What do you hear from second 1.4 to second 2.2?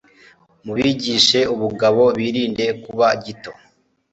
ubugabo